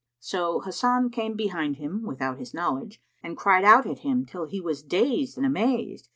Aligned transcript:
So 0.19 0.61
Hasan 0.61 1.11
came 1.11 1.35
behind 1.35 1.75
him, 1.75 2.01
without 2.07 2.39
his 2.39 2.55
knowledge, 2.55 2.99
and 3.21 3.37
cried 3.37 3.63
out 3.63 3.85
at 3.85 3.99
him 3.99 4.25
till 4.25 4.45
he 4.45 4.59
was 4.59 4.81
dazed 4.81 5.37
and 5.37 5.45
amazed. 5.45 6.09